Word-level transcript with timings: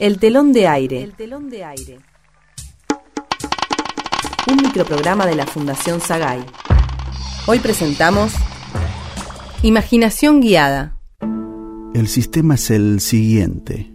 El 0.00 0.18
telón 0.18 0.52
de 0.52 0.66
aire. 0.66 1.02
El 1.04 1.14
telón 1.14 1.48
de 1.48 1.64
aire. 1.64 1.98
Un 4.50 4.56
microprograma 4.56 5.24
de 5.24 5.36
la 5.36 5.46
Fundación 5.46 6.00
Sagay. 6.00 6.44
Hoy 7.46 7.60
presentamos 7.60 8.34
Imaginación 9.62 10.40
guiada. 10.40 10.98
El 11.94 12.08
sistema 12.08 12.56
es 12.56 12.70
el 12.70 13.00
siguiente. 13.00 13.92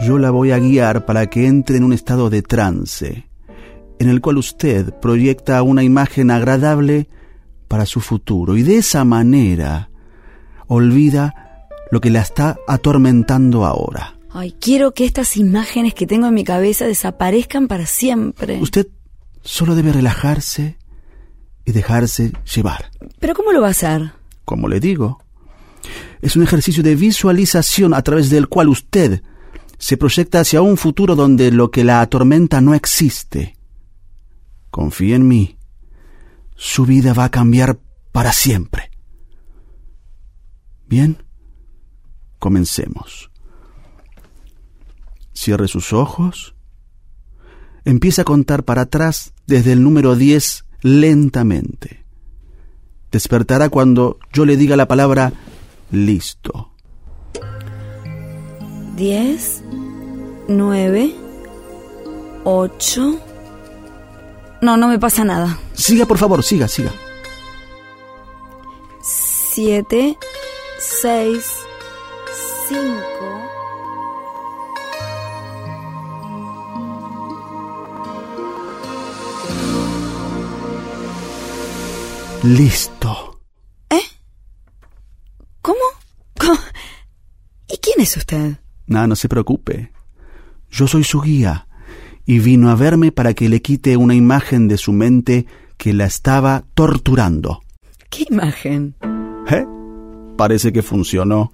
Yo 0.00 0.16
la 0.16 0.30
voy 0.30 0.50
a 0.50 0.58
guiar 0.58 1.04
para 1.04 1.26
que 1.26 1.46
entre 1.46 1.76
en 1.76 1.84
un 1.84 1.92
estado 1.92 2.30
de 2.30 2.40
trance, 2.40 3.28
en 3.98 4.08
el 4.08 4.22
cual 4.22 4.38
usted 4.38 4.94
proyecta 4.98 5.62
una 5.62 5.82
imagen 5.82 6.30
agradable 6.30 7.10
para 7.68 7.84
su 7.84 8.00
futuro 8.00 8.56
y 8.56 8.62
de 8.62 8.78
esa 8.78 9.04
manera 9.04 9.90
olvida 10.68 11.68
lo 11.90 12.00
que 12.00 12.08
la 12.08 12.22
está 12.22 12.56
atormentando 12.66 13.66
ahora. 13.66 14.19
Ay, 14.32 14.54
quiero 14.60 14.94
que 14.94 15.04
estas 15.04 15.36
imágenes 15.36 15.94
que 15.94 16.06
tengo 16.06 16.28
en 16.28 16.34
mi 16.34 16.44
cabeza 16.44 16.86
desaparezcan 16.86 17.66
para 17.66 17.86
siempre. 17.86 18.60
Usted 18.60 18.88
solo 19.42 19.74
debe 19.74 19.92
relajarse 19.92 20.78
y 21.64 21.72
dejarse 21.72 22.32
llevar. 22.54 22.90
¿Pero 23.18 23.34
cómo 23.34 23.52
lo 23.52 23.60
va 23.60 23.68
a 23.68 23.72
hacer? 23.72 24.12
Como 24.44 24.68
le 24.68 24.78
digo, 24.78 25.22
es 26.22 26.36
un 26.36 26.42
ejercicio 26.42 26.82
de 26.82 26.94
visualización 26.94 27.92
a 27.92 28.02
través 28.02 28.30
del 28.30 28.48
cual 28.48 28.68
usted 28.68 29.22
se 29.78 29.96
proyecta 29.96 30.40
hacia 30.40 30.62
un 30.62 30.76
futuro 30.76 31.16
donde 31.16 31.50
lo 31.50 31.70
que 31.70 31.84
la 31.84 32.00
atormenta 32.00 32.60
no 32.60 32.74
existe. 32.74 33.56
Confíe 34.70 35.14
en 35.16 35.26
mí. 35.26 35.56
Su 36.54 36.84
vida 36.84 37.14
va 37.14 37.24
a 37.24 37.30
cambiar 37.30 37.80
para 38.12 38.32
siempre. 38.32 38.90
Bien, 40.86 41.22
comencemos. 42.38 43.29
Cierre 45.40 45.68
sus 45.68 45.94
ojos. 45.94 46.54
Empieza 47.86 48.22
a 48.22 48.24
contar 48.26 48.62
para 48.62 48.82
atrás 48.82 49.32
desde 49.46 49.72
el 49.72 49.82
número 49.82 50.14
10 50.14 50.66
lentamente. 50.82 52.04
Despertará 53.10 53.70
cuando 53.70 54.18
yo 54.34 54.44
le 54.44 54.58
diga 54.58 54.76
la 54.76 54.86
palabra 54.86 55.32
listo. 55.90 56.72
10, 58.96 59.62
9, 60.48 61.14
8. 62.44 63.20
No, 64.60 64.76
no 64.76 64.88
me 64.88 64.98
pasa 64.98 65.24
nada. 65.24 65.58
Siga, 65.72 66.04
por 66.04 66.18
favor, 66.18 66.44
siga, 66.44 66.68
siga. 66.68 66.92
7, 69.54 70.18
6, 71.00 71.44
5. 72.68 73.29
Listo. 82.42 83.38
¿Eh? 83.90 84.00
¿Cómo? 85.60 85.78
¿Cómo? 86.38 86.58
¿Y 87.68 87.76
quién 87.78 88.00
es 88.00 88.16
usted? 88.16 88.56
Nada, 88.86 89.06
no 89.06 89.16
se 89.16 89.28
preocupe. 89.28 89.92
Yo 90.70 90.86
soy 90.86 91.04
su 91.04 91.20
guía 91.20 91.66
y 92.24 92.38
vino 92.38 92.70
a 92.70 92.74
verme 92.76 93.12
para 93.12 93.34
que 93.34 93.48
le 93.48 93.60
quite 93.60 93.96
una 93.96 94.14
imagen 94.14 94.68
de 94.68 94.78
su 94.78 94.92
mente 94.92 95.46
que 95.76 95.92
la 95.92 96.06
estaba 96.06 96.64
torturando. 96.74 97.60
¿Qué 98.08 98.24
imagen? 98.30 98.96
¿Eh? 99.50 99.66
Parece 100.36 100.72
que 100.72 100.82
funcionó. 100.82 101.50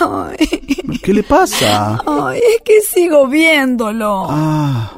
Ay, 0.00 0.48
¿Qué 1.02 1.12
le 1.12 1.22
pasa? 1.22 2.00
ay, 2.06 2.40
es 2.56 2.62
que 2.64 2.80
sigo 2.80 3.28
viéndolo. 3.28 4.26
Ah, 4.30 4.92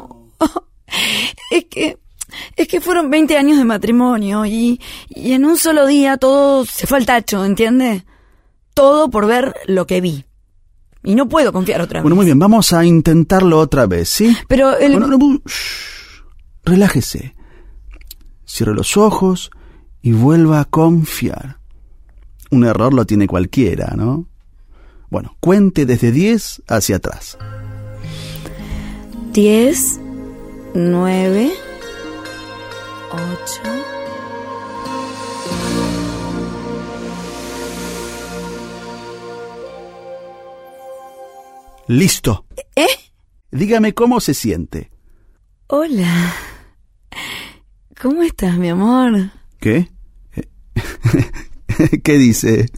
Es 1.50 1.64
que 1.66 1.98
es 2.56 2.68
que 2.68 2.80
fueron 2.80 3.10
20 3.10 3.36
años 3.36 3.58
de 3.58 3.64
matrimonio 3.64 4.44
y, 4.46 4.80
y 5.08 5.32
en 5.32 5.44
un 5.44 5.56
solo 5.56 5.86
día 5.86 6.16
todo 6.16 6.64
se 6.64 6.86
fue 6.86 6.98
al 6.98 7.06
tacho, 7.06 7.44
¿entiende? 7.44 8.04
Todo 8.74 9.10
por 9.10 9.26
ver 9.26 9.54
lo 9.66 9.86
que 9.86 10.00
vi. 10.00 10.24
Y 11.02 11.14
no 11.14 11.28
puedo 11.28 11.52
confiar 11.52 11.82
otra 11.82 11.98
vez. 11.98 12.02
bueno, 12.02 12.16
muy 12.16 12.24
bien, 12.24 12.38
vamos 12.38 12.72
a 12.72 12.84
intentarlo 12.84 13.58
otra 13.58 13.86
vez, 13.86 14.08
¿sí? 14.08 14.34
Pero 14.48 14.76
el... 14.76 14.92
Bueno, 14.92 15.06
no, 15.06 15.42
shh. 15.46 16.22
relájese. 16.64 17.34
Cierre 18.46 18.74
los 18.74 18.96
ojos 18.96 19.50
y 20.00 20.12
vuelva 20.12 20.60
a 20.60 20.64
confiar. 20.64 21.58
Un 22.50 22.64
error 22.64 22.94
lo 22.94 23.04
tiene 23.04 23.26
cualquiera, 23.26 23.94
¿no? 23.96 24.28
Bueno, 25.10 25.36
cuente 25.40 25.86
desde 25.86 26.10
10 26.10 26.62
hacia 26.68 26.96
atrás. 26.96 27.36
10, 29.32 30.00
9, 30.74 31.52
8. 33.14 33.62
Listo. 41.88 42.44
¿Eh? 42.74 42.86
Dígame 43.50 43.94
cómo 43.94 44.20
se 44.20 44.34
siente. 44.34 44.90
Hola. 45.68 46.34
¿Cómo 48.00 48.22
estás, 48.22 48.58
mi 48.58 48.68
amor? 48.70 49.30
¿Qué? 49.60 49.90
¿Qué 52.02 52.18
dice? 52.18 52.70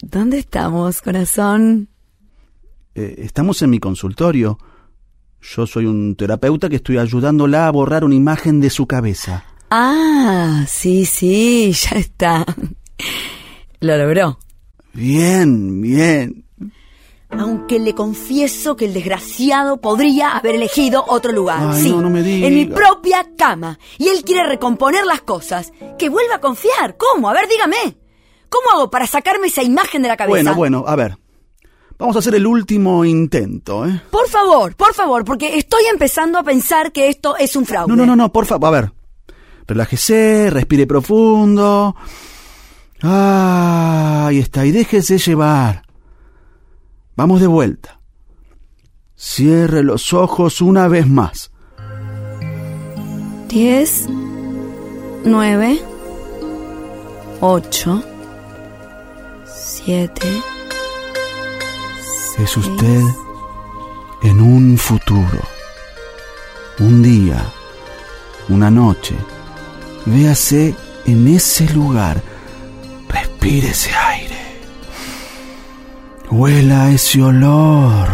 ¿Dónde 0.00 0.38
estamos, 0.38 1.00
corazón? 1.00 1.88
Eh, 2.94 3.16
estamos 3.18 3.62
en 3.62 3.70
mi 3.70 3.78
consultorio. 3.78 4.58
Yo 5.40 5.66
soy 5.66 5.86
un 5.86 6.16
terapeuta 6.16 6.68
que 6.68 6.76
estoy 6.76 6.98
ayudándola 6.98 7.66
a 7.66 7.70
borrar 7.70 8.04
una 8.04 8.14
imagen 8.14 8.60
de 8.60 8.70
su 8.70 8.86
cabeza. 8.86 9.44
Ah, 9.74 10.66
sí, 10.68 11.06
sí, 11.06 11.72
ya 11.90 11.96
está. 11.96 12.44
Lo 13.80 13.96
logró. 13.96 14.38
Bien, 14.92 15.80
bien. 15.80 16.44
Aunque 17.30 17.78
le 17.78 17.94
confieso 17.94 18.76
que 18.76 18.84
el 18.84 18.92
desgraciado 18.92 19.80
podría 19.80 20.36
haber 20.36 20.56
elegido 20.56 21.02
otro 21.08 21.32
lugar. 21.32 21.60
Ay, 21.70 21.84
sí, 21.84 21.90
no, 21.90 22.02
no 22.02 22.10
me 22.10 22.22
diga. 22.22 22.46
en 22.46 22.54
mi 22.54 22.66
propia 22.66 23.26
cama. 23.38 23.78
Y 23.96 24.08
él 24.08 24.22
quiere 24.24 24.46
recomponer 24.46 25.06
las 25.06 25.22
cosas. 25.22 25.72
Que 25.98 26.10
vuelva 26.10 26.34
a 26.34 26.40
confiar. 26.42 26.98
¿Cómo? 26.98 27.30
A 27.30 27.32
ver, 27.32 27.48
dígame. 27.48 27.96
¿Cómo 28.50 28.72
hago 28.72 28.90
para 28.90 29.06
sacarme 29.06 29.46
esa 29.46 29.62
imagen 29.62 30.02
de 30.02 30.08
la 30.08 30.18
cabeza? 30.18 30.52
Bueno, 30.52 30.54
bueno, 30.54 30.84
a 30.86 30.96
ver. 30.96 31.16
Vamos 31.98 32.14
a 32.16 32.18
hacer 32.18 32.34
el 32.34 32.46
último 32.46 33.06
intento, 33.06 33.86
¿eh? 33.86 34.02
Por 34.10 34.28
favor, 34.28 34.76
por 34.76 34.92
favor, 34.92 35.24
porque 35.24 35.56
estoy 35.56 35.84
empezando 35.90 36.38
a 36.38 36.42
pensar 36.42 36.92
que 36.92 37.08
esto 37.08 37.38
es 37.38 37.56
un 37.56 37.64
fraude. 37.64 37.88
No, 37.88 37.96
no, 37.96 38.04
no, 38.04 38.16
no, 38.16 38.30
por 38.30 38.44
favor, 38.44 38.68
a 38.68 38.70
ver. 38.70 38.92
Relájese, 39.72 40.50
respire 40.50 40.86
profundo. 40.86 41.96
Ah, 43.00 44.26
ahí 44.28 44.38
está, 44.38 44.66
y 44.66 44.70
déjese 44.70 45.16
llevar. 45.16 45.86
Vamos 47.16 47.40
de 47.40 47.46
vuelta. 47.46 47.98
Cierre 49.16 49.82
los 49.82 50.12
ojos 50.12 50.60
una 50.60 50.88
vez 50.88 51.08
más. 51.08 51.52
10, 53.48 54.08
9, 55.24 55.80
8, 57.40 58.04
7. 59.46 60.28
Es 62.40 62.56
usted 62.58 63.00
en 64.22 64.38
un 64.38 64.76
futuro. 64.76 65.40
Un 66.78 67.02
día, 67.02 67.42
una 68.50 68.70
noche. 68.70 69.16
Véase 70.06 70.74
en 71.06 71.28
ese 71.28 71.72
lugar. 71.72 72.22
Respire 73.08 73.68
ese 73.68 73.90
aire. 73.94 74.36
Huela 76.30 76.90
ese 76.90 77.22
olor. 77.22 78.08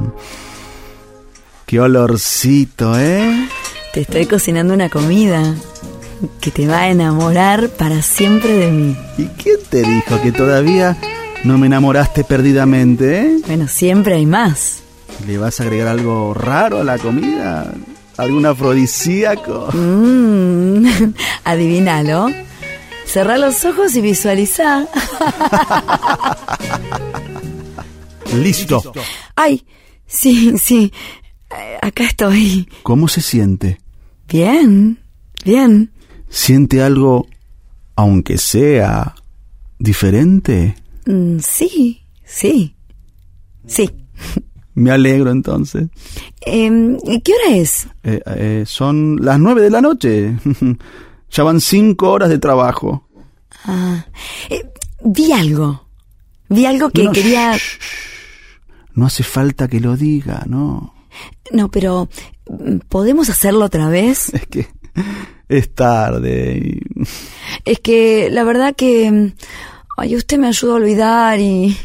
Qué 1.66 1.80
olorcito, 1.80 2.98
¿eh? 2.98 3.48
Te 3.94 4.02
estoy 4.02 4.26
cocinando 4.26 4.74
una 4.74 4.90
comida 4.90 5.54
que 6.40 6.50
te 6.50 6.66
va 6.66 6.82
a 6.82 6.90
enamorar 6.90 7.70
para 7.70 8.02
siempre 8.02 8.52
de 8.58 8.70
mí. 8.70 8.96
¿Y 9.16 9.24
quién 9.42 9.56
te 9.70 9.82
dijo 9.82 10.20
que 10.22 10.32
todavía 10.32 10.96
no 11.44 11.56
me 11.58 11.68
enamoraste 11.68 12.24
perdidamente, 12.24 13.20
eh? 13.20 13.36
Bueno, 13.46 13.68
siempre 13.68 14.16
hay 14.16 14.26
más. 14.26 14.81
¿Le 15.26 15.38
vas 15.38 15.60
a 15.60 15.64
agregar 15.64 15.88
algo 15.88 16.34
raro 16.34 16.80
a 16.80 16.84
la 16.84 16.98
comida? 16.98 17.72
¿Algún 18.16 18.44
afrodisíaco? 18.46 19.68
Mmm, 19.72 20.86
adivínalo. 21.44 22.28
Cerrá 23.06 23.38
los 23.38 23.64
ojos 23.64 23.94
y 23.94 24.00
visualizá. 24.00 24.86
Listo. 28.34 28.92
Ay, 29.36 29.64
sí, 30.06 30.54
sí. 30.58 30.92
Acá 31.82 32.04
estoy. 32.04 32.68
¿Cómo 32.82 33.08
se 33.08 33.20
siente? 33.20 33.80
Bien, 34.28 34.98
bien. 35.44 35.92
¿Siente 36.30 36.82
algo, 36.82 37.26
aunque 37.94 38.38
sea 38.38 39.14
diferente? 39.78 40.76
Mm, 41.04 41.38
sí, 41.40 42.02
sí. 42.24 42.74
Sí. 43.66 43.90
Me 44.74 44.90
alegro 44.90 45.30
entonces. 45.30 45.88
Em, 46.40 46.96
¿Qué 47.22 47.32
hora 47.34 47.56
es? 47.56 47.86
Eh, 48.02 48.20
eh, 48.26 48.64
son 48.66 49.18
las 49.20 49.38
nueve 49.38 49.60
de 49.62 49.70
la 49.70 49.80
noche. 49.80 50.36
ya 51.30 51.42
van 51.44 51.60
cinco 51.60 52.10
horas 52.10 52.28
de 52.30 52.38
trabajo. 52.38 53.06
Ah, 53.64 54.06
eh, 54.50 54.64
vi 55.04 55.32
algo. 55.32 55.86
Vi 56.48 56.64
algo 56.66 56.90
que 56.90 57.04
No, 57.04 57.12
quería... 57.12 57.52
shh, 57.54 57.58
shh. 57.58 57.78
No 58.94 59.06
hace 59.06 59.22
falta 59.22 59.68
que 59.68 59.80
lo 59.80 59.96
diga, 59.96 60.44
¿no? 60.46 60.94
No, 61.50 61.70
pero... 61.70 62.08
mm, 62.48 62.78
¿Podemos 62.88 63.28
hacerlo 63.30 63.64
otra 63.66 63.88
vez? 63.88 64.32
Es 64.34 64.46
que 64.46 64.66
es 65.48 65.74
tarde. 65.74 66.58
y- 66.64 67.02
Es 67.70 67.78
que 67.80 68.28
la 68.30 68.44
verdad 68.44 68.74
que... 68.74 69.10
mm, 69.10 69.32
Ay, 69.98 70.16
usted 70.16 70.38
me 70.38 70.46
ayuda 70.48 70.72
a 70.72 70.76
olvidar 70.76 71.38
y... 71.40 71.76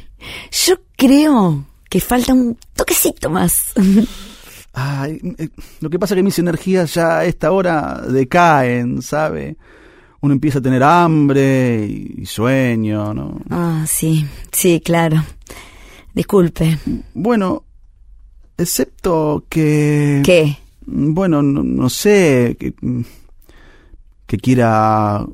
Yo 0.65 0.75
creo 0.97 1.65
que 1.97 2.01
falta 2.01 2.31
un 2.31 2.55
toquecito 2.75 3.27
más. 3.27 3.73
Ay, 4.73 5.19
eh, 5.39 5.49
lo 5.79 5.89
que 5.89 5.97
pasa 5.97 6.13
es 6.13 6.17
que 6.19 6.23
mis 6.23 6.37
energías 6.37 6.93
ya 6.93 7.17
a 7.17 7.25
esta 7.25 7.51
hora 7.51 8.03
decaen, 8.07 9.01
¿sabe? 9.01 9.57
Uno 10.21 10.35
empieza 10.35 10.59
a 10.59 10.61
tener 10.61 10.83
hambre 10.83 11.87
y 11.87 12.23
sueño, 12.27 13.15
¿no? 13.15 13.41
Ah, 13.49 13.83
sí, 13.87 14.27
sí, 14.51 14.79
claro. 14.79 15.23
Disculpe. 16.13 16.77
Bueno, 17.15 17.63
excepto 18.55 19.45
que... 19.49 20.21
¿Qué? 20.23 20.55
Bueno, 20.85 21.41
no, 21.41 21.63
no 21.63 21.89
sé, 21.89 22.57
que, 22.59 22.75
que 24.27 24.37
quiera 24.37 25.25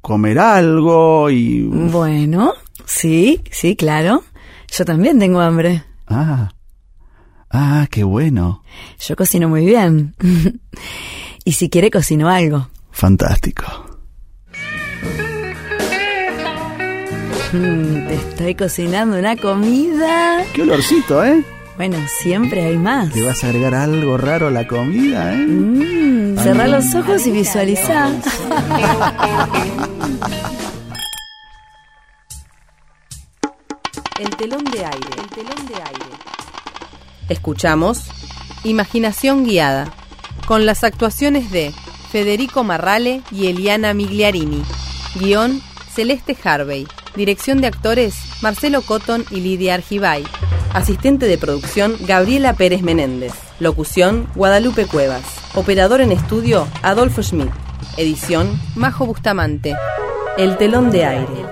comer 0.00 0.38
algo 0.38 1.30
y... 1.30 1.62
Bueno, 1.62 2.52
sí, 2.84 3.40
sí, 3.50 3.74
claro. 3.74 4.22
Yo 4.70 4.84
también 4.84 5.18
tengo 5.18 5.40
hambre. 5.40 5.82
Ah, 6.06 6.50
ah, 7.50 7.86
qué 7.90 8.04
bueno, 8.04 8.62
Yo 9.00 9.16
cocino 9.16 9.48
muy 9.48 9.64
bien. 9.64 10.14
y 11.44 11.52
si 11.52 11.68
quiere 11.70 11.90
cocino 11.90 12.28
algo. 12.28 12.68
fantástico. 12.90 13.64
Mm, 17.52 18.06
te 18.08 18.14
estoy 18.14 18.54
cocinando 18.54 19.18
una 19.18 19.36
comida. 19.36 20.42
Qué 20.54 20.62
olorcito, 20.62 21.22
¿eh? 21.24 21.44
Bueno, 21.76 21.98
siempre 22.22 22.64
hay 22.64 22.78
más. 22.78 23.14
¿Le 23.14 23.22
vas 23.26 23.44
a 23.44 23.48
agregar 23.48 23.74
algo 23.74 24.16
raro 24.16 24.48
a 24.48 24.50
la 24.50 24.66
comida, 24.66 25.34
eh? 25.34 25.46
Mm, 25.46 26.38
cerrá 26.38 26.66
los 26.66 26.94
ojos 26.94 27.26
y 27.26 27.30
visualizá. 27.32 28.10
telón 34.42 34.64
de 34.64 34.84
aire. 34.84 35.08
El 35.18 35.28
telón 35.28 35.66
de 35.68 35.74
aire. 35.76 36.16
Escuchamos 37.28 38.00
Imaginación 38.64 39.44
guiada, 39.44 39.92
con 40.46 40.66
las 40.66 40.82
actuaciones 40.82 41.52
de 41.52 41.72
Federico 42.10 42.64
Marrale 42.64 43.22
y 43.30 43.46
Eliana 43.46 43.94
Migliarini. 43.94 44.64
Guión 45.14 45.60
Celeste 45.92 46.36
Harvey. 46.42 46.88
Dirección 47.14 47.60
de 47.60 47.68
actores 47.68 48.16
Marcelo 48.42 48.82
Cotton 48.82 49.24
y 49.30 49.36
Lidia 49.36 49.74
Argibay. 49.74 50.24
Asistente 50.72 51.26
de 51.26 51.38
producción 51.38 51.94
Gabriela 52.00 52.54
Pérez 52.54 52.82
Menéndez. 52.82 53.34
Locución 53.60 54.28
Guadalupe 54.34 54.86
Cuevas. 54.86 55.22
Operador 55.54 56.00
en 56.00 56.10
estudio 56.10 56.66
Adolfo 56.82 57.22
Schmidt. 57.22 57.52
Edición 57.96 58.60
Majo 58.74 59.06
Bustamante. 59.06 59.76
El 60.36 60.56
telón 60.56 60.90
de 60.90 61.04
aire. 61.04 61.46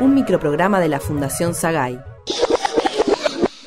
Un 0.00 0.14
microprograma 0.14 0.80
de 0.80 0.88
la 0.88 1.00
Fundación 1.00 1.54
Sagay. 1.54 1.98